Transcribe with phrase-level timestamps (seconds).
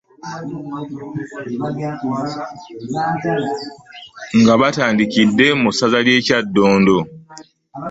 [4.41, 6.97] Nga batandikidde mu ssaza ly'e Kyaddondo.